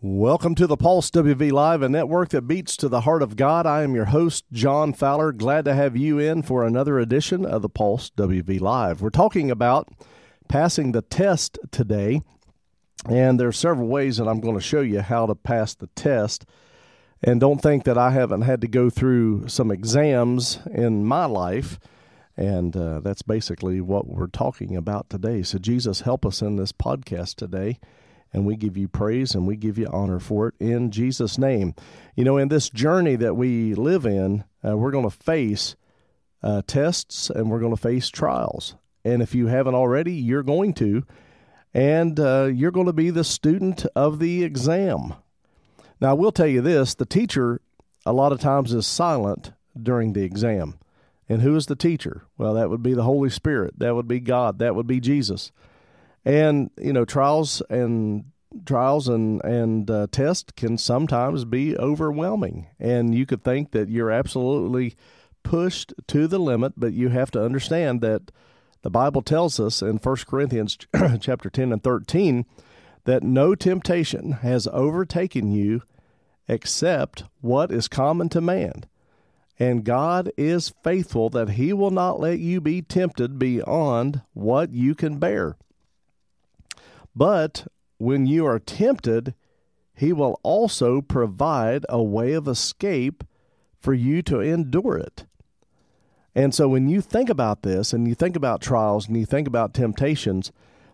Welcome 0.00 0.54
to 0.54 0.68
the 0.68 0.76
Pulse 0.76 1.10
WV 1.10 1.50
Live, 1.50 1.82
a 1.82 1.88
network 1.88 2.28
that 2.28 2.42
beats 2.42 2.76
to 2.76 2.88
the 2.88 3.00
heart 3.00 3.20
of 3.20 3.34
God. 3.34 3.66
I 3.66 3.82
am 3.82 3.96
your 3.96 4.04
host, 4.04 4.44
John 4.52 4.92
Fowler. 4.92 5.32
Glad 5.32 5.64
to 5.64 5.74
have 5.74 5.96
you 5.96 6.20
in 6.20 6.42
for 6.42 6.64
another 6.64 7.00
edition 7.00 7.44
of 7.44 7.62
the 7.62 7.68
Pulse 7.68 8.08
WV 8.10 8.60
Live. 8.60 9.02
We're 9.02 9.10
talking 9.10 9.50
about 9.50 9.88
passing 10.48 10.92
the 10.92 11.02
test 11.02 11.58
today, 11.72 12.22
and 13.10 13.40
there 13.40 13.48
are 13.48 13.52
several 13.52 13.88
ways 13.88 14.18
that 14.18 14.28
I'm 14.28 14.38
going 14.38 14.54
to 14.54 14.60
show 14.60 14.82
you 14.82 15.00
how 15.00 15.26
to 15.26 15.34
pass 15.34 15.74
the 15.74 15.88
test. 15.96 16.46
And 17.20 17.40
don't 17.40 17.60
think 17.60 17.82
that 17.82 17.98
I 17.98 18.12
haven't 18.12 18.42
had 18.42 18.60
to 18.60 18.68
go 18.68 18.90
through 18.90 19.48
some 19.48 19.72
exams 19.72 20.60
in 20.70 21.06
my 21.06 21.24
life. 21.24 21.80
And 22.36 22.76
uh, 22.76 23.00
that's 23.00 23.22
basically 23.22 23.80
what 23.80 24.06
we're 24.06 24.28
talking 24.28 24.76
about 24.76 25.10
today. 25.10 25.42
So, 25.42 25.58
Jesus, 25.58 26.02
help 26.02 26.24
us 26.24 26.40
in 26.40 26.54
this 26.54 26.70
podcast 26.70 27.34
today 27.34 27.80
and 28.32 28.44
we 28.46 28.56
give 28.56 28.76
you 28.76 28.88
praise 28.88 29.34
and 29.34 29.46
we 29.46 29.56
give 29.56 29.78
you 29.78 29.86
honor 29.90 30.18
for 30.18 30.48
it 30.48 30.54
in 30.60 30.90
Jesus' 30.90 31.38
name. 31.38 31.74
You 32.14 32.24
know, 32.24 32.36
in 32.36 32.48
this 32.48 32.68
journey 32.70 33.16
that 33.16 33.34
we 33.34 33.74
live 33.74 34.04
in, 34.04 34.44
uh, 34.66 34.76
we're 34.76 34.90
going 34.90 35.08
to 35.08 35.16
face 35.16 35.76
uh, 36.42 36.62
tests 36.66 37.30
and 37.30 37.50
we're 37.50 37.60
going 37.60 37.74
to 37.74 37.80
face 37.80 38.08
trials. 38.08 38.74
And 39.04 39.22
if 39.22 39.34
you 39.34 39.46
haven't 39.46 39.74
already, 39.74 40.12
you're 40.12 40.42
going 40.42 40.74
to. 40.74 41.04
And 41.72 42.18
uh, 42.18 42.50
you're 42.52 42.70
going 42.70 42.86
to 42.86 42.92
be 42.92 43.10
the 43.10 43.24
student 43.24 43.86
of 43.94 44.18
the 44.18 44.42
exam. 44.42 45.14
Now, 46.00 46.10
I 46.10 46.14
will 46.14 46.32
tell 46.32 46.46
you 46.46 46.60
this 46.60 46.94
the 46.94 47.06
teacher, 47.06 47.60
a 48.04 48.12
lot 48.12 48.32
of 48.32 48.40
times, 48.40 48.72
is 48.72 48.86
silent 48.86 49.52
during 49.80 50.12
the 50.12 50.22
exam. 50.22 50.78
And 51.28 51.42
who 51.42 51.54
is 51.56 51.66
the 51.66 51.76
teacher? 51.76 52.24
Well, 52.38 52.54
that 52.54 52.70
would 52.70 52.82
be 52.82 52.94
the 52.94 53.02
Holy 53.02 53.28
Spirit. 53.28 53.78
That 53.78 53.94
would 53.94 54.08
be 54.08 54.20
God. 54.20 54.58
That 54.58 54.74
would 54.74 54.86
be 54.86 55.00
Jesus 55.00 55.52
and 56.24 56.70
you 56.80 56.92
know 56.92 57.04
trials 57.04 57.62
and 57.70 58.24
trials 58.64 59.08
and 59.08 59.42
and 59.44 59.90
uh, 59.90 60.06
tests 60.10 60.52
can 60.56 60.78
sometimes 60.78 61.44
be 61.44 61.76
overwhelming. 61.76 62.66
And 62.78 63.14
you 63.14 63.26
could 63.26 63.44
think 63.44 63.72
that 63.72 63.88
you're 63.88 64.10
absolutely 64.10 64.96
pushed 65.42 65.94
to 66.06 66.26
the 66.26 66.38
limit 66.38 66.74
but 66.76 66.92
you 66.92 67.08
have 67.08 67.30
to 67.30 67.42
understand 67.42 68.00
that 68.00 68.30
the 68.82 68.90
bible 68.90 69.22
tells 69.22 69.58
us 69.58 69.80
in 69.80 69.96
1 69.96 70.16
corinthians 70.26 70.76
chapter 71.20 71.48
10 71.48 71.72
and 71.72 71.82
13 71.82 72.44
that 73.04 73.22
no 73.22 73.54
temptation 73.54 74.32
has 74.32 74.66
overtaken 74.72 75.50
you 75.50 75.80
except 76.48 77.24
what 77.40 77.72
is 77.72 77.88
common 77.88 78.28
to 78.28 78.40
man. 78.40 78.84
And 79.58 79.84
God 79.84 80.30
is 80.36 80.74
faithful 80.84 81.30
that 81.30 81.50
he 81.50 81.72
will 81.72 81.90
not 81.90 82.20
let 82.20 82.38
you 82.38 82.60
be 82.60 82.82
tempted 82.82 83.38
beyond 83.38 84.22
what 84.34 84.72
you 84.72 84.94
can 84.94 85.18
bear 85.18 85.56
but 87.14 87.66
when 87.98 88.26
you 88.26 88.46
are 88.46 88.58
tempted, 88.58 89.34
he 89.94 90.12
will 90.12 90.38
also 90.42 91.00
provide 91.00 91.84
a 91.88 92.02
way 92.02 92.32
of 92.32 92.46
escape 92.46 93.24
for 93.80 93.92
you 93.92 94.22
to 94.22 94.40
endure 94.40 94.96
it. 94.96 95.26
And 96.34 96.54
so 96.54 96.68
when 96.68 96.88
you 96.88 97.00
think 97.00 97.28
about 97.28 97.62
this 97.62 97.92
and 97.92 98.06
you 98.06 98.14
think 98.14 98.36
about 98.36 98.60
trials 98.60 99.08
and 99.08 99.16
you 99.16 99.26
think 99.26 99.48
about 99.48 99.74
temptations, 99.74 100.52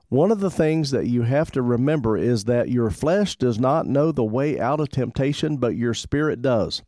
one 0.08 0.30
of 0.30 0.40
the 0.40 0.50
things 0.50 0.90
that 0.90 1.06
you 1.06 1.22
have 1.22 1.50
to 1.52 1.60
remember 1.60 2.16
is 2.16 2.44
that 2.44 2.70
your 2.70 2.88
flesh 2.90 3.36
does 3.36 3.58
not 3.58 3.86
know 3.86 4.10
the 4.10 4.24
way 4.24 4.58
out 4.58 4.80
of 4.80 4.88
temptation, 4.88 5.58
but 5.58 5.76
your 5.76 5.92
spirit 5.92 6.40
does. 6.40 6.82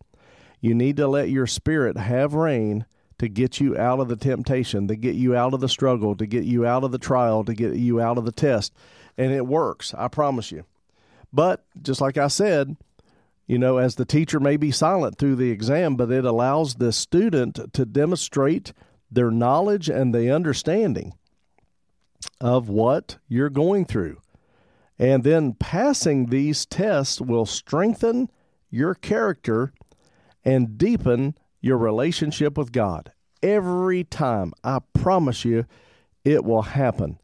You 0.60 0.74
need 0.74 0.96
to 0.96 1.08
let 1.08 1.28
your 1.28 1.46
spirit 1.46 1.98
have 1.98 2.34
reign 2.34 2.86
to 3.18 3.28
get 3.28 3.60
you 3.60 3.76
out 3.76 4.00
of 4.00 4.08
the 4.08 4.16
temptation, 4.16 4.88
to 4.88 4.96
get 4.96 5.14
you 5.14 5.36
out 5.36 5.54
of 5.54 5.60
the 5.60 5.68
struggle, 5.68 6.14
to 6.16 6.26
get 6.26 6.44
you 6.44 6.64
out 6.66 6.84
of 6.84 6.92
the 6.92 6.98
trial, 6.98 7.44
to 7.44 7.54
get 7.54 7.74
you 7.74 8.00
out 8.00 8.16
of 8.16 8.24
the 8.24 8.32
test 8.32 8.72
and 9.16 9.32
it 9.32 9.46
works. 9.46 9.94
I 9.94 10.08
promise 10.08 10.52
you. 10.52 10.64
But 11.32 11.64
just 11.80 12.00
like 12.00 12.16
I 12.16 12.28
said, 12.28 12.76
you 13.46 13.58
know, 13.58 13.78
as 13.78 13.94
the 13.94 14.04
teacher 14.04 14.40
may 14.40 14.56
be 14.56 14.70
silent 14.70 15.18
through 15.18 15.36
the 15.36 15.50
exam, 15.50 15.96
but 15.96 16.10
it 16.10 16.24
allows 16.24 16.74
the 16.74 16.92
student 16.92 17.72
to 17.72 17.84
demonstrate 17.84 18.72
their 19.10 19.30
knowledge 19.30 19.88
and 19.88 20.14
the 20.14 20.32
understanding 20.34 21.14
of 22.40 22.68
what 22.68 23.18
you're 23.28 23.50
going 23.50 23.84
through. 23.84 24.20
And 24.98 25.24
then 25.24 25.52
passing 25.54 26.26
these 26.26 26.66
tests 26.66 27.20
will 27.20 27.46
strengthen 27.46 28.30
your 28.70 28.94
character 28.94 29.72
and 30.44 30.78
deepen 30.78 31.36
your 31.60 31.76
relationship 31.76 32.56
with 32.56 32.72
God. 32.72 33.12
Every 33.42 34.04
time, 34.04 34.52
I 34.64 34.78
promise 34.94 35.44
you, 35.44 35.66
it 36.24 36.44
will 36.44 36.62
happen. 36.62 37.18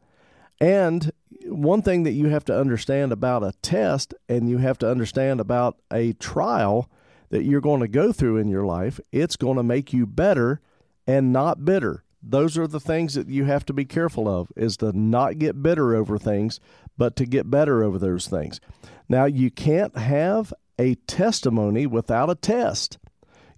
And 0.61 1.11
one 1.45 1.81
thing 1.81 2.03
that 2.03 2.11
you 2.11 2.29
have 2.29 2.45
to 2.45 2.57
understand 2.57 3.11
about 3.11 3.43
a 3.43 3.53
test 3.61 4.13
and 4.27 4.49
you 4.49 4.57
have 4.57 4.77
to 4.79 4.89
understand 4.89 5.39
about 5.39 5.77
a 5.91 6.13
trial 6.13 6.89
that 7.29 7.43
you're 7.43 7.61
going 7.61 7.81
to 7.81 7.87
go 7.87 8.11
through 8.11 8.37
in 8.37 8.47
your 8.47 8.65
life, 8.65 8.99
it's 9.11 9.35
going 9.35 9.57
to 9.57 9.63
make 9.63 9.93
you 9.93 10.05
better 10.05 10.61
and 11.07 11.33
not 11.33 11.65
bitter. 11.65 12.03
Those 12.21 12.57
are 12.57 12.67
the 12.67 12.79
things 12.79 13.15
that 13.15 13.27
you 13.27 13.45
have 13.45 13.65
to 13.65 13.73
be 13.73 13.85
careful 13.85 14.29
of 14.29 14.51
is 14.55 14.77
to 14.77 14.97
not 14.97 15.39
get 15.39 15.61
bitter 15.61 15.95
over 15.95 16.17
things, 16.17 16.59
but 16.97 17.15
to 17.17 17.25
get 17.25 17.49
better 17.49 17.83
over 17.83 17.99
those 17.99 18.27
things. 18.27 18.61
Now, 19.09 19.25
you 19.25 19.51
can't 19.51 19.97
have 19.97 20.53
a 20.79 20.95
testimony 20.95 21.85
without 21.85 22.29
a 22.29 22.35
test. 22.35 22.97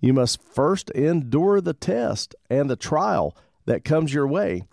You 0.02 0.14
must 0.14 0.42
first 0.42 0.90
endure 0.92 1.62
the 1.62 1.74
test 1.74 2.36
and 2.50 2.70
the 2.70 2.76
trial 2.76 3.36
that 3.66 3.84
comes 3.84 4.14
your 4.14 4.28
way. 4.28 4.64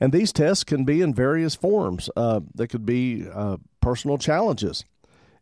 And 0.00 0.12
these 0.12 0.32
tests 0.32 0.64
can 0.64 0.84
be 0.84 1.00
in 1.00 1.14
various 1.14 1.54
forms. 1.54 2.10
Uh, 2.16 2.40
they 2.54 2.66
could 2.66 2.84
be 2.84 3.26
uh, 3.32 3.58
personal 3.80 4.18
challenges, 4.18 4.84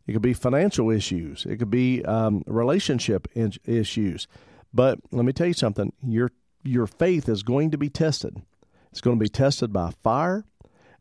it 0.05 0.13
could 0.13 0.21
be 0.21 0.33
financial 0.33 0.89
issues, 0.89 1.45
it 1.45 1.57
could 1.57 1.71
be 1.71 2.03
um, 2.05 2.43
relationship 2.45 3.27
in- 3.33 3.53
issues. 3.65 4.27
But 4.73 4.99
let 5.11 5.25
me 5.25 5.33
tell 5.33 5.47
you 5.47 5.53
something 5.53 5.93
your, 6.01 6.31
your 6.63 6.87
faith 6.87 7.29
is 7.29 7.43
going 7.43 7.71
to 7.71 7.77
be 7.77 7.89
tested. 7.89 8.41
It's 8.91 9.01
going 9.01 9.17
to 9.17 9.23
be 9.23 9.29
tested 9.29 9.73
by 9.73 9.91
fire, 10.03 10.45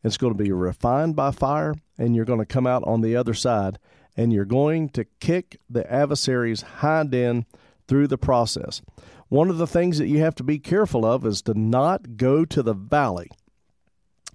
it's 0.02 0.16
going 0.16 0.36
to 0.36 0.42
be 0.42 0.50
refined 0.50 1.14
by 1.14 1.30
fire, 1.30 1.74
and 1.98 2.16
you're 2.16 2.24
going 2.24 2.38
to 2.38 2.46
come 2.46 2.66
out 2.66 2.82
on 2.84 3.00
the 3.00 3.16
other 3.16 3.34
side 3.34 3.78
and 4.16 4.32
you're 4.32 4.44
going 4.44 4.88
to 4.90 5.04
kick 5.20 5.58
the 5.70 5.90
adversary's 5.90 6.62
hind 6.62 7.14
end 7.14 7.46
through 7.88 8.06
the 8.06 8.18
process. 8.18 8.82
One 9.28 9.48
of 9.48 9.58
the 9.58 9.66
things 9.66 9.98
that 9.98 10.08
you 10.08 10.20
have 10.20 10.34
to 10.36 10.42
be 10.42 10.58
careful 10.58 11.06
of 11.06 11.24
is 11.24 11.42
to 11.42 11.54
not 11.54 12.16
go 12.16 12.44
to 12.44 12.62
the 12.62 12.74
valley 12.74 13.30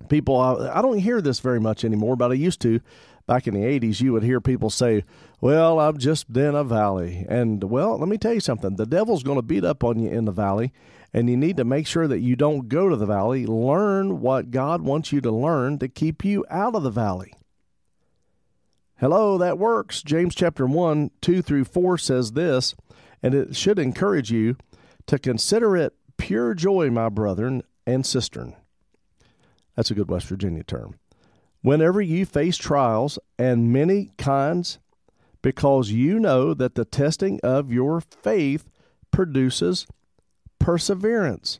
people 0.09 0.37
I, 0.37 0.81
don't 0.81 0.99
hear 0.99 1.21
this 1.21 1.39
very 1.39 1.59
much 1.59 1.83
anymore 1.83 2.15
but 2.15 2.31
i 2.31 2.35
used 2.35 2.61
to. 2.61 2.79
Back 3.25 3.45
in 3.45 3.55
the 3.55 3.59
80s 3.59 3.99
you 3.99 4.13
would 4.13 4.23
hear 4.23 4.39
people 4.39 4.69
say 4.69 5.03
well 5.41 5.79
i'm 5.79 5.97
just 5.97 6.29
in 6.35 6.55
a 6.55 6.63
valley. 6.63 7.25
And 7.27 7.63
well 7.65 7.97
let 7.97 8.07
me 8.07 8.17
tell 8.17 8.33
you 8.33 8.39
something. 8.39 8.75
The 8.75 8.85
devil's 8.85 9.23
going 9.23 9.37
to 9.37 9.41
beat 9.41 9.65
up 9.65 9.83
on 9.83 9.99
you 9.99 10.09
in 10.09 10.25
the 10.25 10.31
valley 10.31 10.71
and 11.13 11.29
you 11.29 11.35
need 11.35 11.57
to 11.57 11.65
make 11.65 11.87
sure 11.87 12.07
that 12.07 12.19
you 12.19 12.35
don't 12.35 12.69
go 12.69 12.89
to 12.89 12.95
the 12.95 13.05
valley. 13.05 13.45
Learn 13.45 14.21
what 14.21 14.51
god 14.51 14.81
wants 14.81 15.11
you 15.11 15.19
to 15.21 15.31
learn 15.31 15.77
to 15.79 15.89
keep 15.89 16.23
you 16.23 16.45
out 16.49 16.75
of 16.75 16.83
the 16.83 16.89
valley. 16.89 17.33
Hello 18.99 19.37
that 19.37 19.59
works. 19.59 20.01
James 20.01 20.33
chapter 20.33 20.65
1 20.65 21.11
2 21.19 21.41
through 21.41 21.65
4 21.65 21.97
says 21.97 22.31
this 22.31 22.75
and 23.21 23.33
it 23.33 23.57
should 23.57 23.77
encourage 23.77 24.31
you 24.31 24.55
to 25.07 25.19
consider 25.19 25.75
it 25.75 25.93
pure 26.17 26.53
joy 26.53 26.89
my 26.89 27.09
brethren 27.09 27.61
and 27.85 28.05
sisters 28.05 28.53
that's 29.77 29.91
a 29.91 29.93
good 29.93 30.09
West 30.09 30.25
Virginia 30.27 30.63
term. 30.63 30.95
Whenever 31.61 32.01
you 32.01 32.25
face 32.25 32.57
trials 32.57 33.19
and 33.37 33.71
many 33.71 34.11
kinds, 34.17 34.79
because 35.43 35.91
you 35.91 36.19
know 36.19 36.53
that 36.55 36.73
the 36.75 36.83
testing 36.83 37.39
of 37.43 37.71
your 37.71 38.01
faith 38.01 38.69
produces 39.11 39.85
perseverance. 40.59 41.59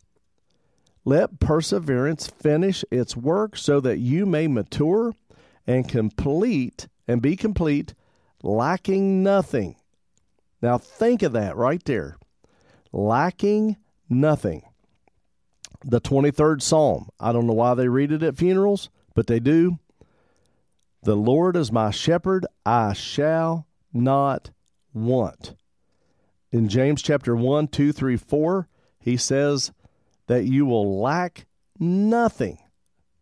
Let 1.05 1.39
perseverance 1.39 2.27
finish 2.27 2.83
its 2.91 3.15
work 3.15 3.55
so 3.55 3.79
that 3.81 3.99
you 3.99 4.25
may 4.25 4.47
mature 4.47 5.13
and 5.67 5.87
complete 5.87 6.87
and 7.07 7.21
be 7.21 7.35
complete, 7.35 7.93
lacking 8.41 9.21
nothing. 9.21 9.75
Now 10.61 10.79
think 10.79 11.21
of 11.21 11.33
that 11.33 11.55
right 11.55 11.83
there. 11.85 12.17
Lacking 12.91 13.77
nothing 14.09 14.63
the 15.83 16.01
23rd 16.01 16.61
Psalm. 16.61 17.09
I 17.19 17.31
don't 17.31 17.47
know 17.47 17.53
why 17.53 17.73
they 17.73 17.87
read 17.87 18.11
it 18.11 18.23
at 18.23 18.37
funerals, 18.37 18.89
but 19.13 19.27
they 19.27 19.39
do. 19.39 19.79
The 21.03 21.15
Lord 21.15 21.55
is 21.55 21.71
my 21.71 21.91
shepherd, 21.91 22.45
I 22.65 22.93
shall 22.93 23.67
not 23.93 24.51
want. 24.93 25.55
In 26.51 26.67
James 26.69 27.01
chapter 27.01 27.35
1, 27.35 27.67
2, 27.67 27.91
3, 27.91 28.17
4, 28.17 28.67
he 28.99 29.17
says 29.17 29.71
that 30.27 30.45
you 30.45 30.65
will 30.65 30.99
lack 30.99 31.45
nothing 31.79 32.57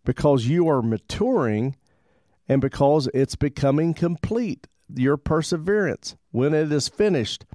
because 0.04 0.46
you 0.46 0.68
are 0.70 0.82
maturing 0.82 1.76
and 2.48 2.62
because 2.62 3.10
it's 3.14 3.36
becoming 3.36 3.94
complete. 3.94 4.68
Your 4.94 5.18
perseverance, 5.18 6.16
when 6.32 6.54
it 6.54 6.72
is 6.72 6.88
finished, 6.88 7.46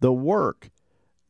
the 0.00 0.12
work 0.12 0.70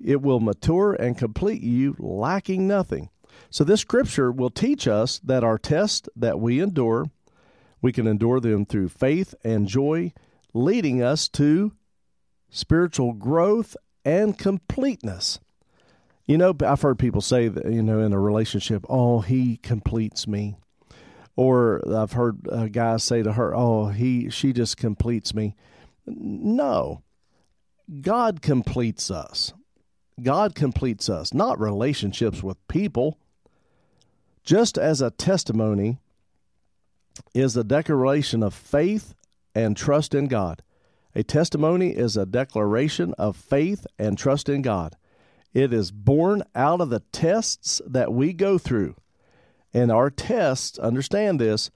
it 0.02 0.22
will 0.22 0.40
mature 0.40 0.92
and 0.92 1.16
complete 1.16 1.62
you, 1.62 1.96
lacking 1.98 2.66
nothing. 2.66 3.08
So, 3.50 3.64
this 3.64 3.80
scripture 3.80 4.32
will 4.32 4.50
teach 4.50 4.88
us 4.88 5.18
that 5.20 5.44
our 5.44 5.58
tests 5.58 6.08
that 6.16 6.40
we 6.40 6.60
endure, 6.60 7.06
we 7.82 7.92
can 7.92 8.06
endure 8.06 8.40
them 8.40 8.66
through 8.66 8.88
faith 8.88 9.34
and 9.44 9.68
joy, 9.68 10.12
leading 10.52 11.02
us 11.02 11.28
to 11.30 11.72
spiritual 12.50 13.12
growth 13.12 13.76
and 14.04 14.38
completeness. 14.38 15.38
You 16.26 16.38
know, 16.38 16.54
I've 16.64 16.82
heard 16.82 16.98
people 16.98 17.20
say 17.20 17.48
that, 17.48 17.70
you 17.70 17.82
know, 17.82 18.00
in 18.00 18.12
a 18.12 18.20
relationship, 18.20 18.84
oh, 18.88 19.20
he 19.20 19.58
completes 19.58 20.26
me. 20.26 20.56
Or 21.36 21.82
I've 21.94 22.12
heard 22.12 22.48
a 22.50 22.68
guy 22.68 22.96
say 22.96 23.22
to 23.22 23.34
her, 23.34 23.54
oh, 23.54 23.88
he, 23.88 24.30
she 24.30 24.52
just 24.52 24.76
completes 24.76 25.34
me. 25.34 25.54
No, 26.06 27.02
God 28.00 28.42
completes 28.42 29.10
us. 29.10 29.52
God 30.22 30.54
completes 30.54 31.08
us, 31.08 31.34
not 31.34 31.60
relationships 31.60 32.42
with 32.42 32.66
people. 32.68 33.18
Just 34.42 34.78
as 34.78 35.00
a 35.00 35.10
testimony 35.10 35.98
is 37.34 37.56
a 37.56 37.64
declaration 37.64 38.42
of 38.42 38.54
faith 38.54 39.14
and 39.54 39.76
trust 39.76 40.14
in 40.14 40.26
God. 40.26 40.62
A 41.14 41.22
testimony 41.22 41.90
is 41.90 42.16
a 42.16 42.26
declaration 42.26 43.14
of 43.18 43.36
faith 43.36 43.86
and 43.98 44.16
trust 44.18 44.48
in 44.48 44.62
God. 44.62 44.96
It 45.54 45.72
is 45.72 45.90
born 45.90 46.42
out 46.54 46.80
of 46.80 46.90
the 46.90 47.00
tests 47.12 47.80
that 47.86 48.12
we 48.12 48.32
go 48.32 48.58
through. 48.58 48.96
And 49.72 49.90
our 49.90 50.10
tests, 50.10 50.78
understand 50.78 51.40
this, 51.40 51.70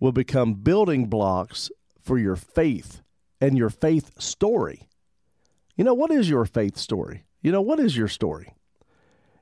will 0.00 0.12
become 0.12 0.54
building 0.54 1.06
blocks 1.06 1.70
for 2.00 2.18
your 2.18 2.36
faith 2.36 3.02
and 3.40 3.56
your 3.56 3.70
faith 3.70 4.20
story. 4.20 4.88
You 5.76 5.84
know, 5.84 5.94
what 5.94 6.10
is 6.10 6.28
your 6.28 6.44
faith 6.44 6.76
story? 6.76 7.24
You 7.40 7.52
know, 7.52 7.62
what 7.62 7.80
is 7.80 7.96
your 7.96 8.08
story? 8.08 8.54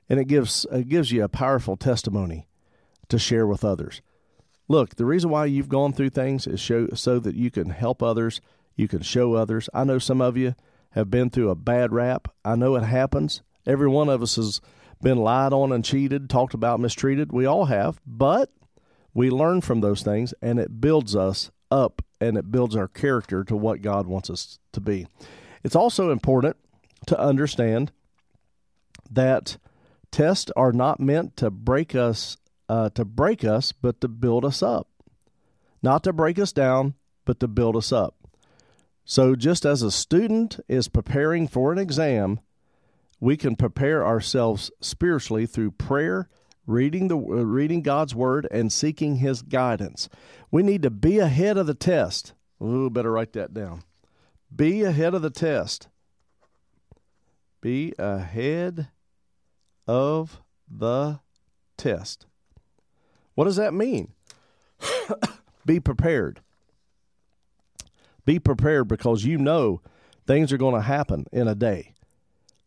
And 0.07 0.19
it 0.19 0.25
gives 0.25 0.65
it 0.71 0.89
gives 0.89 1.11
you 1.11 1.23
a 1.23 1.29
powerful 1.29 1.77
testimony 1.77 2.47
to 3.09 3.19
share 3.19 3.45
with 3.45 3.63
others. 3.63 4.01
Look, 4.67 4.95
the 4.95 5.05
reason 5.05 5.29
why 5.29 5.45
you've 5.45 5.69
gone 5.69 5.93
through 5.93 6.11
things 6.11 6.45
is 6.45 6.59
show, 6.59 6.87
so 6.93 7.19
that 7.19 7.35
you 7.35 7.49
can 7.49 7.71
help 7.71 8.03
others, 8.03 8.39
you 8.75 8.87
can 8.87 9.01
show 9.01 9.33
others. 9.33 9.67
I 9.73 9.83
know 9.83 9.99
some 9.99 10.21
of 10.21 10.37
you 10.37 10.55
have 10.91 11.09
been 11.09 11.29
through 11.29 11.49
a 11.49 11.55
bad 11.55 11.91
rap. 11.91 12.27
I 12.45 12.55
know 12.55 12.75
it 12.75 12.83
happens. 12.83 13.41
Every 13.65 13.87
one 13.87 14.09
of 14.09 14.21
us 14.21 14.35
has 14.35 14.61
been 15.01 15.17
lied 15.17 15.53
on 15.53 15.71
and 15.71 15.83
cheated, 15.83 16.29
talked 16.29 16.53
about, 16.53 16.79
mistreated. 16.79 17.31
We 17.31 17.45
all 17.45 17.65
have, 17.65 17.99
but 18.05 18.51
we 19.13 19.29
learn 19.29 19.61
from 19.61 19.81
those 19.81 20.01
things 20.01 20.33
and 20.41 20.59
it 20.59 20.81
builds 20.81 21.15
us 21.15 21.51
up 21.71 22.01
and 22.21 22.37
it 22.37 22.51
builds 22.51 22.75
our 22.75 22.87
character 22.87 23.43
to 23.43 23.55
what 23.55 23.81
God 23.81 24.07
wants 24.07 24.29
us 24.29 24.59
to 24.73 24.81
be. 24.81 25.07
It's 25.63 25.75
also 25.75 26.11
important 26.11 26.57
to 27.07 27.19
understand 27.19 27.91
that 29.09 29.57
tests 30.11 30.51
are 30.55 30.71
not 30.71 30.99
meant 30.99 31.37
to 31.37 31.49
break 31.49 31.95
us 31.95 32.37
uh, 32.69 32.89
to 32.91 33.03
break 33.03 33.43
us, 33.43 33.71
but 33.71 33.99
to 33.99 34.07
build 34.07 34.45
us 34.45 34.61
up. 34.61 34.87
Not 35.81 36.03
to 36.03 36.13
break 36.13 36.37
us 36.37 36.53
down, 36.53 36.93
but 37.25 37.39
to 37.39 37.47
build 37.47 37.75
us 37.75 37.91
up. 37.91 38.15
So 39.03 39.35
just 39.35 39.65
as 39.65 39.81
a 39.81 39.89
student 39.91 40.59
is 40.67 40.87
preparing 40.87 41.47
for 41.47 41.71
an 41.71 41.79
exam, 41.79 42.39
we 43.19 43.37
can 43.37 43.55
prepare 43.55 44.05
ourselves 44.05 44.69
spiritually 44.81 45.47
through 45.47 45.71
prayer, 45.71 46.29
reading 46.67 47.07
the 47.07 47.17
uh, 47.17 47.43
reading 47.43 47.81
God's 47.81 48.13
word 48.13 48.47
and 48.51 48.71
seeking 48.71 49.15
his 49.15 49.41
guidance. 49.41 50.07
We 50.51 50.61
need 50.61 50.83
to 50.83 50.91
be 50.91 51.17
ahead 51.17 51.57
of 51.57 51.65
the 51.65 51.73
test. 51.73 52.33
Ooh, 52.61 52.89
better 52.89 53.11
write 53.11 53.33
that 53.33 53.53
down. 53.53 53.83
Be 54.55 54.83
ahead 54.83 55.15
of 55.15 55.21
the 55.23 55.31
test. 55.31 55.87
Be 57.61 57.93
ahead 57.97 58.89
of 59.87 60.41
the 60.69 61.19
test. 61.77 62.25
What 63.35 63.45
does 63.45 63.57
that 63.57 63.73
mean? 63.73 64.13
be 65.65 65.79
prepared. 65.79 66.41
Be 68.25 68.39
prepared 68.39 68.87
because 68.87 69.25
you 69.25 69.37
know 69.37 69.81
things 70.27 70.53
are 70.53 70.57
going 70.57 70.75
to 70.75 70.81
happen 70.81 71.25
in 71.31 71.47
a 71.47 71.55
day. 71.55 71.93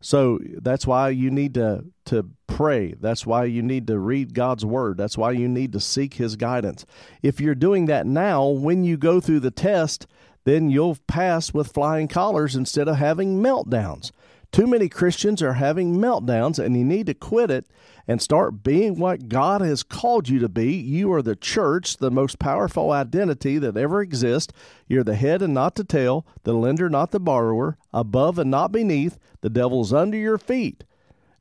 So 0.01 0.39
that's 0.61 0.85
why 0.85 1.09
you 1.09 1.31
need 1.31 1.53
to 1.53 1.85
to 2.05 2.29
pray. 2.47 2.93
That's 2.99 3.25
why 3.25 3.45
you 3.45 3.61
need 3.61 3.87
to 3.87 3.97
read 3.97 4.33
God's 4.33 4.65
word. 4.65 4.97
That's 4.97 5.17
why 5.17 5.31
you 5.31 5.47
need 5.47 5.71
to 5.71 5.79
seek 5.79 6.15
his 6.15 6.35
guidance. 6.35 6.85
If 7.21 7.39
you're 7.39 7.55
doing 7.55 7.85
that 7.85 8.05
now, 8.05 8.45
when 8.47 8.83
you 8.83 8.97
go 8.97 9.21
through 9.21 9.39
the 9.39 9.49
test, 9.49 10.05
then 10.43 10.69
you'll 10.69 10.97
pass 11.07 11.53
with 11.53 11.71
flying 11.71 12.09
colors 12.09 12.53
instead 12.53 12.89
of 12.89 12.97
having 12.97 13.41
meltdowns. 13.41 14.11
Too 14.53 14.67
many 14.67 14.87
Christians 14.87 15.41
are 15.41 15.53
having 15.53 15.97
meltdowns, 15.97 16.63
and 16.63 16.77
you 16.77 16.85
need 16.85 17.07
to 17.07 17.15
quit 17.15 17.49
it 17.49 17.65
and 18.07 18.21
start 18.21 18.61
being 18.61 18.99
what 18.99 19.27
God 19.27 19.61
has 19.61 19.81
called 19.81 20.29
you 20.29 20.37
to 20.37 20.47
be. 20.47 20.75
You 20.75 21.11
are 21.13 21.23
the 21.23 21.35
church, 21.35 21.97
the 21.97 22.11
most 22.11 22.37
powerful 22.37 22.91
identity 22.91 23.57
that 23.57 23.75
ever 23.75 23.99
exists. 23.99 24.53
You're 24.87 25.03
the 25.03 25.15
head 25.15 25.41
and 25.41 25.55
not 25.55 25.73
the 25.73 25.83
tail, 25.83 26.27
the 26.43 26.53
lender, 26.53 26.87
not 26.87 27.09
the 27.09 27.19
borrower, 27.19 27.79
above 27.91 28.37
and 28.37 28.51
not 28.51 28.71
beneath. 28.71 29.17
The 29.41 29.49
devil's 29.49 29.91
under 29.91 30.17
your 30.17 30.37
feet. 30.37 30.83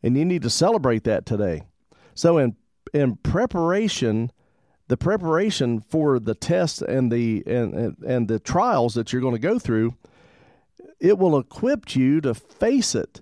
And 0.02 0.16
you 0.16 0.24
need 0.24 0.40
to 0.40 0.50
celebrate 0.50 1.04
that 1.04 1.26
today. 1.26 1.64
So, 2.14 2.38
in, 2.38 2.56
in 2.94 3.16
preparation, 3.16 4.32
the 4.88 4.96
preparation 4.96 5.80
for 5.80 6.18
the 6.18 6.34
tests 6.34 6.80
and 6.80 7.12
the 7.12 7.42
and, 7.46 7.74
and, 7.74 7.96
and 7.98 8.28
the 8.28 8.38
trials 8.38 8.94
that 8.94 9.12
you're 9.12 9.20
going 9.20 9.34
to 9.34 9.38
go 9.38 9.58
through, 9.58 9.96
it 11.02 11.18
will 11.18 11.36
equip 11.36 11.96
you 11.96 12.20
to 12.20 12.32
face 12.32 12.94
it 12.94 13.20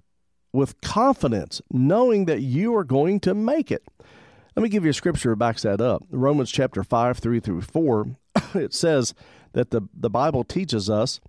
with 0.52 0.80
confidence, 0.82 1.62
knowing 1.72 2.26
that 2.26 2.42
you 2.42 2.74
are 2.76 2.84
going 2.84 3.18
to 3.20 3.34
make 3.34 3.72
it. 3.72 3.82
Let 4.54 4.62
me 4.62 4.68
give 4.68 4.84
you 4.84 4.90
a 4.90 4.94
scripture 4.94 5.30
that 5.30 5.36
backs 5.38 5.62
that 5.62 5.80
up. 5.80 6.04
Romans 6.10 6.50
chapter 6.50 6.84
5, 6.84 7.18
3 7.18 7.40
through 7.40 7.62
4, 7.62 8.06
it 8.54 8.74
says 8.74 9.14
that 9.54 9.70
the, 9.70 9.82
the 9.94 10.10
Bible 10.10 10.44
teaches 10.44 10.90
us 10.90 11.20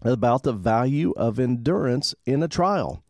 about 0.00 0.42
the 0.42 0.54
value 0.54 1.12
of 1.16 1.38
endurance 1.38 2.14
in 2.24 2.42
a 2.42 2.48
trial. 2.48 3.04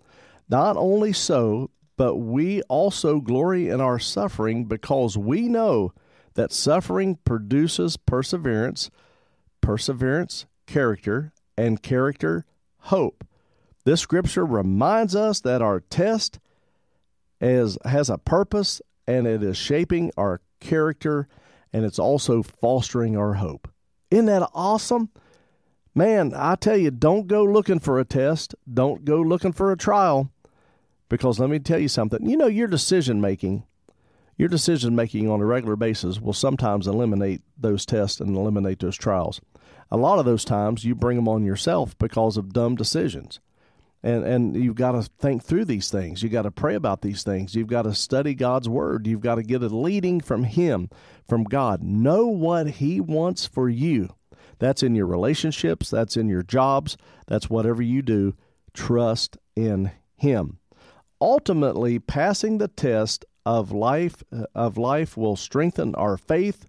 Not 0.49 0.77
only 0.77 1.13
so, 1.13 1.71
but 1.97 2.17
we 2.17 2.63
also 2.63 3.21
glory 3.21 3.69
in 3.69 3.81
our 3.81 4.01
suffering 4.01 4.65
because 4.65 5.17
we 5.17 5.43
know 5.43 5.93
that 6.35 6.53
suffering 6.53 7.19
produces 7.25 7.97
perseverance, 7.97 8.91
perseverance, 9.61 10.47
character, 10.67 11.33
and 11.59 11.83
character, 11.83 12.47
hope. 12.79 13.27
This 13.85 14.01
scripture 14.01 14.47
reminds 14.47 15.17
us 15.17 15.41
that 15.41 15.61
our 15.61 15.81
test 15.81 16.39
is, 17.41 17.77
has 17.85 18.09
a 18.09 18.17
purpose 18.17 18.81
and 19.09 19.27
it 19.27 19.43
is 19.43 19.57
shaping 19.57 20.13
our 20.17 20.41
character 20.61 21.27
and 21.73 21.85
it's 21.85 21.99
also 21.99 22.43
fostering 22.43 23.17
our 23.17 23.35
hope. 23.35 23.69
Isn't 24.11 24.27
that 24.27 24.49
awesome? 24.55 25.11
Man, 25.95 26.33
I 26.35 26.55
tell 26.55 26.77
you, 26.77 26.93
don't 26.93 27.27
go 27.27 27.43
looking 27.43 27.81
for 27.81 27.99
a 27.99 28.05
test. 28.05 28.55
Don't 28.73 29.05
go 29.05 29.21
looking 29.21 29.53
for 29.53 29.73
a 29.73 29.77
trial. 29.77 30.31
Because 31.09 31.41
let 31.41 31.51
me 31.51 31.59
tell 31.59 31.81
you 31.81 31.89
something. 31.89 32.29
You 32.29 32.37
know, 32.37 32.47
your 32.47 32.69
decision 32.69 33.21
making, 33.21 33.65
your 34.37 34.49
decision 34.49 34.95
making 34.95 35.29
on 35.29 35.41
a 35.41 35.45
regular 35.45 35.75
basis 35.75 36.21
will 36.21 36.33
sometimes 36.35 36.87
eliminate 36.87 37.43
those 37.59 37.85
tests 37.85 38.21
and 38.21 38.37
eliminate 38.37 38.79
those 38.79 38.97
trials 38.97 39.41
a 39.91 39.97
lot 39.97 40.19
of 40.19 40.25
those 40.25 40.45
times 40.45 40.85
you 40.85 40.95
bring 40.95 41.17
them 41.17 41.29
on 41.29 41.45
yourself 41.45 41.97
because 41.99 42.37
of 42.37 42.53
dumb 42.53 42.77
decisions. 42.77 43.41
And 44.03 44.25
and 44.25 44.57
you've 44.57 44.77
got 44.77 44.93
to 44.93 45.03
think 45.19 45.43
through 45.43 45.65
these 45.65 45.91
things. 45.91 46.23
You've 46.23 46.33
got 46.33 46.43
to 46.43 46.53
pray 46.53 46.77
about 46.77 47.03
these 47.03 47.25
things. 47.25 47.57
You've 47.57 47.67
got 47.67 47.83
to 47.83 47.95
study 47.95 48.33
God's 48.35 48.69
word. 48.69 49.07
You've 49.09 49.21
got 49.21 49.37
to 49.37 49.43
get 49.43 49.63
a 49.63 49.67
leading 49.67 50.21
from 50.21 50.45
him, 50.45 50.89
from 51.27 51.43
God. 51.43 51.83
Know 51.83 52.27
what 52.27 52.69
he 52.69 53.01
wants 53.01 53.47
for 53.47 53.69
you. 53.69 54.11
That's 54.61 54.83
in 54.83 54.95
your 54.95 55.07
relationships, 55.07 55.91
that's 55.91 56.17
in 56.17 56.29
your 56.29 56.43
jobs, 56.43 56.97
that's 57.27 57.51
whatever 57.51 57.83
you 57.83 58.03
do. 58.03 58.35
Trust 58.73 59.37
in 59.57 59.91
him. 60.17 60.59
Ultimately, 61.21 61.99
passing 61.99 62.59
the 62.59 62.69
test 62.69 63.25
of 63.45 63.73
life 63.73 64.23
uh, 64.33 64.45
of 64.55 64.77
life 64.77 65.17
will 65.17 65.37
strengthen 65.37 65.95
our 65.95 66.17
faith 66.17 66.69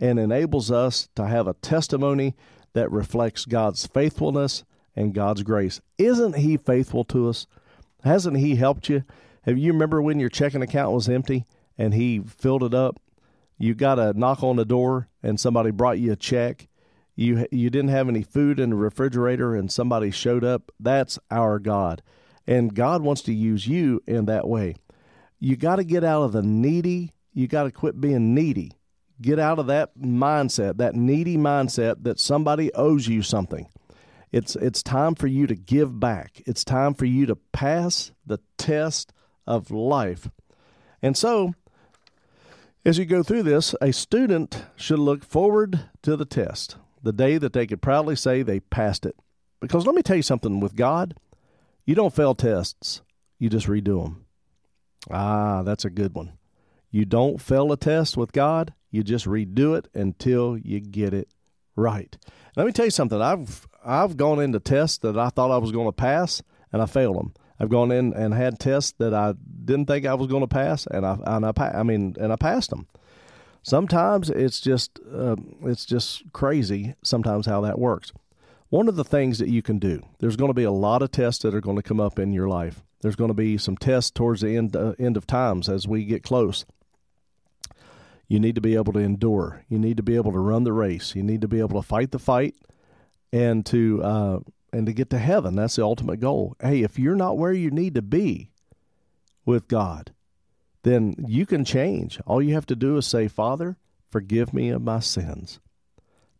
and 0.00 0.18
enables 0.18 0.70
us 0.70 1.08
to 1.14 1.26
have 1.26 1.46
a 1.46 1.54
testimony 1.54 2.34
that 2.74 2.90
reflects 2.92 3.46
God's 3.46 3.86
faithfulness 3.86 4.64
and 4.94 5.14
God's 5.14 5.42
grace. 5.42 5.80
Isn't 5.98 6.36
He 6.36 6.56
faithful 6.56 7.04
to 7.06 7.28
us? 7.28 7.46
Hasn't 8.04 8.36
He 8.36 8.56
helped 8.56 8.88
you? 8.88 9.04
Have 9.42 9.58
you 9.58 9.72
remember 9.72 10.02
when 10.02 10.20
your 10.20 10.28
checking 10.28 10.62
account 10.62 10.92
was 10.92 11.08
empty 11.08 11.46
and 11.78 11.94
He 11.94 12.20
filled 12.20 12.62
it 12.62 12.74
up? 12.74 13.00
You 13.58 13.74
got 13.74 13.98
a 13.98 14.12
knock 14.12 14.42
on 14.42 14.56
the 14.56 14.64
door 14.64 15.08
and 15.22 15.40
somebody 15.40 15.70
brought 15.70 15.98
you 15.98 16.12
a 16.12 16.16
check. 16.16 16.68
You 17.16 17.46
you 17.52 17.70
didn't 17.70 17.90
have 17.90 18.08
any 18.08 18.22
food 18.22 18.58
in 18.58 18.70
the 18.70 18.76
refrigerator 18.76 19.54
and 19.54 19.70
somebody 19.70 20.10
showed 20.10 20.44
up. 20.44 20.72
That's 20.80 21.18
our 21.30 21.60
God, 21.60 22.02
and 22.46 22.74
God 22.74 23.02
wants 23.02 23.22
to 23.22 23.32
use 23.32 23.68
you 23.68 24.02
in 24.06 24.24
that 24.26 24.48
way. 24.48 24.74
You 25.38 25.56
got 25.56 25.76
to 25.76 25.84
get 25.84 26.02
out 26.02 26.24
of 26.24 26.32
the 26.32 26.42
needy. 26.42 27.12
You 27.32 27.46
got 27.46 27.64
to 27.64 27.70
quit 27.70 28.00
being 28.00 28.34
needy 28.34 28.72
Get 29.20 29.38
out 29.38 29.58
of 29.58 29.66
that 29.68 29.96
mindset, 29.98 30.78
that 30.78 30.94
needy 30.94 31.36
mindset 31.36 32.02
that 32.02 32.18
somebody 32.18 32.72
owes 32.74 33.06
you 33.06 33.22
something. 33.22 33.68
It's 34.32 34.56
it's 34.56 34.82
time 34.82 35.14
for 35.14 35.28
you 35.28 35.46
to 35.46 35.54
give 35.54 36.00
back. 36.00 36.42
It's 36.46 36.64
time 36.64 36.94
for 36.94 37.04
you 37.04 37.24
to 37.26 37.36
pass 37.36 38.10
the 38.26 38.40
test 38.58 39.12
of 39.46 39.70
life. 39.70 40.28
And 41.00 41.16
so, 41.16 41.54
as 42.84 42.98
you 42.98 43.04
go 43.04 43.22
through 43.22 43.44
this, 43.44 43.74
a 43.80 43.92
student 43.92 44.64
should 44.74 44.98
look 44.98 45.24
forward 45.24 45.88
to 46.02 46.16
the 46.16 46.24
test. 46.24 46.76
the 47.04 47.12
day 47.12 47.36
that 47.38 47.52
they 47.52 47.66
could 47.66 47.82
proudly 47.82 48.16
say 48.16 48.42
they 48.42 48.58
passed 48.60 49.06
it. 49.06 49.14
Because 49.60 49.86
let 49.86 49.94
me 49.94 50.02
tell 50.02 50.16
you 50.16 50.22
something 50.22 50.58
with 50.58 50.74
God, 50.74 51.14
you 51.84 51.94
don't 51.94 52.14
fail 52.14 52.34
tests, 52.34 53.02
you 53.38 53.48
just 53.48 53.66
redo 53.66 54.02
them. 54.02 54.24
Ah, 55.10 55.62
that's 55.62 55.84
a 55.84 55.90
good 55.90 56.14
one. 56.14 56.32
You 56.90 57.04
don't 57.04 57.40
fail 57.40 57.70
a 57.72 57.76
test 57.76 58.16
with 58.16 58.32
God, 58.32 58.72
you 58.94 59.02
just 59.02 59.26
redo 59.26 59.76
it 59.76 59.88
until 59.92 60.56
you 60.56 60.78
get 60.78 61.12
it 61.12 61.28
right. 61.74 62.16
Let 62.56 62.64
me 62.64 62.72
tell 62.72 62.84
you 62.84 62.92
something. 62.92 63.20
I've 63.20 63.66
I've 63.84 64.16
gone 64.16 64.40
into 64.40 64.60
tests 64.60 64.98
that 64.98 65.18
I 65.18 65.30
thought 65.30 65.50
I 65.50 65.58
was 65.58 65.72
going 65.72 65.88
to 65.88 65.92
pass 65.92 66.42
and 66.72 66.80
I 66.80 66.86
failed 66.86 67.16
them. 67.16 67.34
I've 67.58 67.68
gone 67.68 67.90
in 67.90 68.14
and 68.14 68.32
had 68.32 68.60
tests 68.60 68.94
that 68.98 69.12
I 69.12 69.34
didn't 69.64 69.86
think 69.86 70.06
I 70.06 70.14
was 70.14 70.28
going 70.28 70.42
to 70.42 70.46
pass 70.46 70.86
and 70.86 71.04
I 71.04 71.18
and 71.26 71.44
I 71.44 71.52
I 71.58 71.82
mean 71.82 72.14
and 72.20 72.32
I 72.32 72.36
passed 72.36 72.70
them. 72.70 72.86
Sometimes 73.64 74.30
it's 74.30 74.60
just 74.60 75.00
uh, 75.12 75.36
it's 75.64 75.84
just 75.84 76.32
crazy 76.32 76.94
sometimes 77.02 77.46
how 77.46 77.62
that 77.62 77.80
works. 77.80 78.12
One 78.68 78.88
of 78.88 78.94
the 78.94 79.04
things 79.04 79.38
that 79.38 79.48
you 79.48 79.62
can 79.62 79.80
do, 79.80 80.02
there's 80.20 80.36
going 80.36 80.50
to 80.50 80.54
be 80.54 80.64
a 80.64 80.70
lot 80.70 81.02
of 81.02 81.10
tests 81.10 81.42
that 81.42 81.54
are 81.54 81.60
going 81.60 81.76
to 81.76 81.82
come 81.82 82.00
up 82.00 82.20
in 82.20 82.32
your 82.32 82.48
life. 82.48 82.84
There's 83.00 83.16
going 83.16 83.28
to 83.28 83.34
be 83.34 83.58
some 83.58 83.76
tests 83.76 84.12
towards 84.12 84.42
the 84.42 84.56
end 84.56 84.76
uh, 84.76 84.94
end 85.00 85.16
of 85.16 85.26
times 85.26 85.68
as 85.68 85.88
we 85.88 86.04
get 86.04 86.22
close. 86.22 86.64
You 88.28 88.40
need 88.40 88.54
to 88.54 88.60
be 88.60 88.74
able 88.74 88.92
to 88.94 89.00
endure. 89.00 89.64
You 89.68 89.78
need 89.78 89.96
to 89.98 90.02
be 90.02 90.16
able 90.16 90.32
to 90.32 90.38
run 90.38 90.64
the 90.64 90.72
race. 90.72 91.14
You 91.14 91.22
need 91.22 91.42
to 91.42 91.48
be 91.48 91.60
able 91.60 91.80
to 91.80 91.86
fight 91.86 92.10
the 92.10 92.18
fight, 92.18 92.54
and 93.32 93.64
to 93.66 94.02
uh, 94.02 94.38
and 94.72 94.86
to 94.86 94.92
get 94.92 95.10
to 95.10 95.18
heaven. 95.18 95.56
That's 95.56 95.76
the 95.76 95.82
ultimate 95.82 96.20
goal. 96.20 96.56
Hey, 96.60 96.82
if 96.82 96.98
you're 96.98 97.16
not 97.16 97.38
where 97.38 97.52
you 97.52 97.70
need 97.70 97.94
to 97.94 98.02
be 98.02 98.50
with 99.44 99.68
God, 99.68 100.12
then 100.82 101.14
you 101.26 101.46
can 101.46 101.64
change. 101.64 102.18
All 102.26 102.42
you 102.42 102.54
have 102.54 102.66
to 102.66 102.76
do 102.76 102.96
is 102.96 103.06
say, 103.06 103.28
Father, 103.28 103.76
forgive 104.10 104.52
me 104.52 104.70
of 104.70 104.82
my 104.82 105.00
sins. 105.00 105.60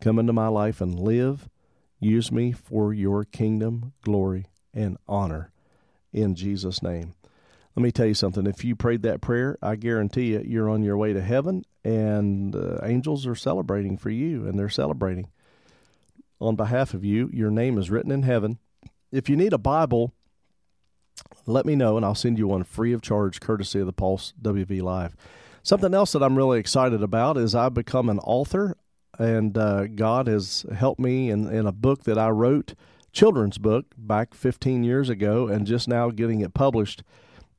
Come 0.00 0.18
into 0.18 0.32
my 0.32 0.48
life 0.48 0.80
and 0.80 0.98
live. 0.98 1.48
Use 2.00 2.30
me 2.30 2.52
for 2.52 2.92
your 2.92 3.24
kingdom, 3.24 3.92
glory, 4.02 4.46
and 4.74 4.98
honor. 5.08 5.50
In 6.12 6.34
Jesus' 6.34 6.82
name. 6.82 7.14
Let 7.76 7.82
me 7.82 7.90
tell 7.90 8.06
you 8.06 8.14
something. 8.14 8.46
If 8.46 8.64
you 8.64 8.76
prayed 8.76 9.02
that 9.02 9.20
prayer, 9.20 9.58
I 9.60 9.74
guarantee 9.74 10.32
you, 10.32 10.44
you're 10.46 10.70
on 10.70 10.84
your 10.84 10.96
way 10.96 11.12
to 11.12 11.20
heaven, 11.20 11.64
and 11.82 12.54
uh, 12.54 12.78
angels 12.84 13.26
are 13.26 13.34
celebrating 13.34 13.96
for 13.96 14.10
you, 14.10 14.46
and 14.46 14.56
they're 14.56 14.68
celebrating 14.68 15.28
on 16.40 16.54
behalf 16.54 16.94
of 16.94 17.04
you. 17.04 17.30
Your 17.32 17.50
name 17.50 17.76
is 17.76 17.90
written 17.90 18.12
in 18.12 18.22
heaven. 18.22 18.58
If 19.10 19.28
you 19.28 19.36
need 19.36 19.52
a 19.52 19.58
Bible, 19.58 20.12
let 21.46 21.66
me 21.66 21.74
know, 21.74 21.96
and 21.96 22.06
I'll 22.06 22.14
send 22.14 22.38
you 22.38 22.46
one 22.46 22.62
free 22.62 22.92
of 22.92 23.02
charge, 23.02 23.40
courtesy 23.40 23.80
of 23.80 23.86
the 23.86 23.92
Pulse 23.92 24.34
WV 24.40 24.80
Live. 24.80 25.16
Something 25.64 25.94
else 25.94 26.12
that 26.12 26.22
I'm 26.22 26.36
really 26.36 26.60
excited 26.60 27.02
about 27.02 27.36
is 27.36 27.56
I've 27.56 27.74
become 27.74 28.08
an 28.08 28.20
author, 28.20 28.76
and 29.18 29.58
uh, 29.58 29.88
God 29.88 30.28
has 30.28 30.64
helped 30.72 31.00
me 31.00 31.28
in, 31.28 31.48
in 31.48 31.66
a 31.66 31.72
book 31.72 32.04
that 32.04 32.18
I 32.18 32.28
wrote, 32.28 32.74
children's 33.12 33.58
book, 33.58 33.86
back 33.98 34.32
15 34.32 34.84
years 34.84 35.08
ago, 35.08 35.48
and 35.48 35.66
just 35.66 35.88
now 35.88 36.10
getting 36.10 36.40
it 36.40 36.54
published 36.54 37.02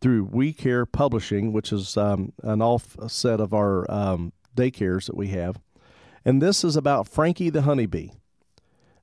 through 0.06 0.30
We 0.32 0.54
Care 0.54 0.86
Publishing, 0.86 1.52
which 1.52 1.74
is 1.74 1.98
um, 1.98 2.32
an 2.44 2.62
offset 2.62 3.40
of 3.40 3.56
our 3.56 3.90
um, 3.90 4.34
daycares 4.56 5.08
that 5.08 5.18
we 5.18 5.30
have. 5.30 5.60
And 6.24 6.40
this 6.40 6.64
is 6.64 6.76
about 6.76 7.08
Frankie 7.08 7.50
the 7.50 7.64
honeybee. 7.64 8.10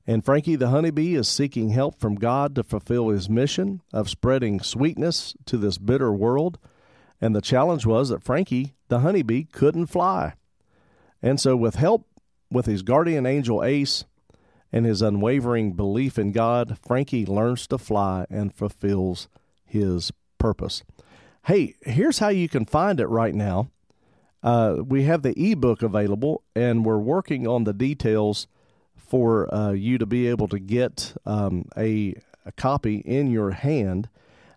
And 0.07 0.23
Frankie 0.23 0.55
the 0.55 0.69
honeybee 0.69 1.15
is 1.15 1.27
seeking 1.27 1.71
help 1.71 1.99
from 1.99 2.15
God 2.15 2.55
to 2.55 2.63
fulfill 2.63 3.09
his 3.09 3.29
mission 3.29 3.81
of 3.91 4.09
spreading 4.09 4.61
sweetness 4.61 5.35
to 5.45 5.57
this 5.57 5.77
bitter 5.77 6.13
world. 6.13 6.57
And 7.19 7.35
the 7.35 7.41
challenge 7.41 7.85
was 7.85 8.07
that 8.07 8.23
Frankie 8.23 8.73
the 8.87 8.99
honeybee 8.99 9.43
couldn't 9.43 9.87
fly. 9.87 10.35
And 11.21 11.37
so, 11.37 11.57
with 11.57 11.75
help 11.75 12.07
with 12.49 12.65
his 12.65 12.81
guardian 12.81 13.25
angel 13.25 13.61
Ace 13.61 14.05
and 14.71 14.85
his 14.85 15.01
unwavering 15.01 15.73
belief 15.73 16.17
in 16.17 16.31
God, 16.31 16.77
Frankie 16.81 17.25
learns 17.25 17.67
to 17.67 17.77
fly 17.77 18.25
and 18.29 18.55
fulfills 18.55 19.27
his 19.65 20.13
purpose. 20.43 20.83
Hey, 21.43 21.75
here's 21.81 22.19
how 22.19 22.27
you 22.27 22.49
can 22.49 22.65
find 22.65 22.99
it 22.99 23.07
right 23.07 23.33
now. 23.33 23.69
Uh, 24.43 24.83
we 24.85 25.03
have 25.03 25.21
the 25.21 25.33
ebook 25.37 25.81
available, 25.81 26.43
and 26.53 26.83
we're 26.83 26.99
working 27.15 27.47
on 27.47 27.63
the 27.63 27.71
details 27.71 28.47
for 28.97 29.53
uh, 29.55 29.71
you 29.71 29.97
to 29.97 30.05
be 30.05 30.27
able 30.27 30.49
to 30.49 30.59
get 30.59 31.13
um, 31.25 31.65
a, 31.77 32.15
a 32.45 32.51
copy 32.51 32.97
in 32.97 33.31
your 33.31 33.51
hand. 33.51 34.09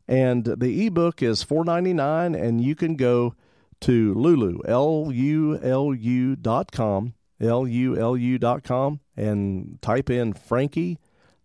And 0.08 0.44
the 0.44 0.86
ebook 0.86 1.22
is 1.22 1.44
four 1.44 1.64
ninety 1.64 1.92
nine, 1.92 2.34
and 2.34 2.60
you 2.60 2.74
can 2.74 2.96
go 2.96 3.36
to 3.82 4.12
Lulu 4.14 4.60
L 4.66 5.12
U 5.12 5.60
L 5.62 5.94
U 5.94 6.34
dot 6.34 6.72
com 6.72 7.14
L 7.40 7.66
U 7.66 7.96
L 7.96 8.16
U 8.16 8.38
dot 8.38 8.64
com 8.64 8.98
and 9.16 9.78
type 9.82 10.10
in 10.10 10.32
Frankie 10.32 10.98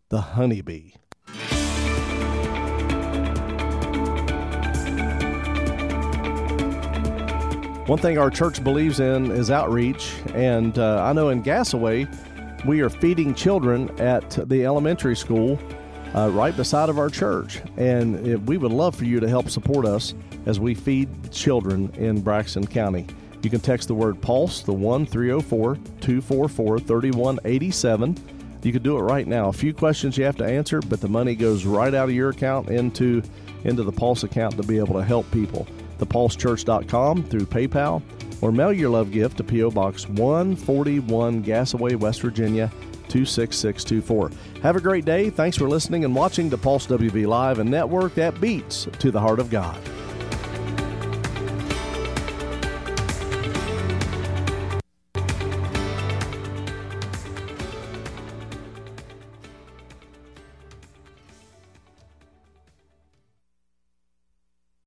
the 0.09 0.21
Honeybee. 0.21 0.93
One 7.91 7.99
thing 7.99 8.17
our 8.17 8.29
church 8.29 8.63
believes 8.63 9.01
in 9.01 9.31
is 9.31 9.51
outreach, 9.51 10.13
and 10.33 10.79
uh, 10.79 11.03
I 11.03 11.11
know 11.11 11.27
in 11.27 11.43
Gassaway 11.43 12.07
we 12.65 12.79
are 12.79 12.89
feeding 12.89 13.35
children 13.35 13.89
at 13.99 14.47
the 14.47 14.65
elementary 14.65 15.13
school 15.13 15.59
uh, 16.15 16.29
right 16.31 16.55
beside 16.55 16.87
of 16.87 16.97
our 16.97 17.09
church, 17.09 17.61
and 17.75 18.25
it, 18.25 18.41
we 18.43 18.55
would 18.55 18.71
love 18.71 18.95
for 18.95 19.03
you 19.03 19.19
to 19.19 19.27
help 19.27 19.49
support 19.49 19.85
us 19.85 20.13
as 20.45 20.57
we 20.57 20.73
feed 20.73 21.33
children 21.33 21.91
in 21.95 22.21
Braxton 22.21 22.65
County. 22.65 23.07
You 23.41 23.49
can 23.49 23.59
text 23.59 23.89
the 23.89 23.93
word 23.93 24.21
PULSE, 24.21 24.61
the 24.61 24.71
1 24.71 25.05
304 25.05 25.75
244 25.75 26.79
3187. 26.79 28.15
You 28.63 28.71
can 28.71 28.83
do 28.83 28.97
it 28.99 29.01
right 29.01 29.27
now. 29.27 29.49
A 29.49 29.53
few 29.53 29.73
questions 29.73 30.17
you 30.17 30.23
have 30.23 30.37
to 30.37 30.45
answer, 30.45 30.79
but 30.79 31.01
the 31.01 31.09
money 31.09 31.35
goes 31.35 31.65
right 31.65 31.93
out 31.93 32.07
of 32.07 32.15
your 32.15 32.29
account 32.29 32.69
into, 32.69 33.21
into 33.65 33.83
the 33.83 33.91
Pulse 33.91 34.23
account 34.23 34.55
to 34.55 34.63
be 34.63 34.77
able 34.77 34.93
to 34.93 35.03
help 35.03 35.29
people. 35.31 35.67
ThePulseChurch.com 36.01 37.23
through 37.23 37.45
PayPal 37.45 38.01
or 38.41 38.51
mail 38.51 38.73
your 38.73 38.89
love 38.89 39.11
gift 39.11 39.37
to 39.37 39.43
P.O. 39.43 39.71
Box 39.71 40.09
141 40.09 41.43
Gassaway, 41.43 41.95
West 41.95 42.21
Virginia 42.21 42.71
26624. 43.09 44.31
Have 44.63 44.75
a 44.75 44.81
great 44.81 45.05
day. 45.05 45.29
Thanks 45.29 45.57
for 45.57 45.67
listening 45.67 46.05
and 46.05 46.15
watching 46.15 46.49
the 46.49 46.57
Pulse 46.57 46.87
WV 46.87 47.27
Live, 47.27 47.59
and 47.59 47.69
network 47.69 48.15
that 48.15 48.39
beats 48.41 48.87
to 48.99 49.11
the 49.11 49.19
heart 49.19 49.39
of 49.39 49.49
God. 49.49 49.79